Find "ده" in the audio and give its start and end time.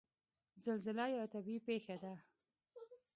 2.03-2.13